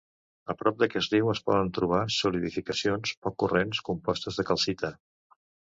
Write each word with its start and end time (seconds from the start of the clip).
A 0.51 0.53
prop 0.61 0.79
d'aquest 0.83 1.13
riu 1.15 1.29
es 1.33 1.41
poden 1.49 1.69
trobar 1.79 2.01
solidificacions 2.17 3.15
poc 3.27 3.39
corrents, 3.45 3.87
compostes 3.91 4.43
de 4.43 4.49
calcita. 4.51 4.95